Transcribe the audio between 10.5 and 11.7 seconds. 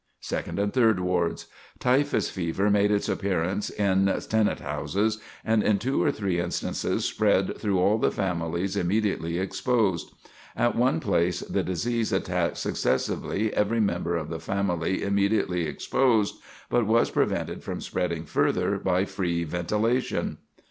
At one place the